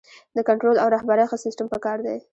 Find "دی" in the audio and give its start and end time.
2.07-2.17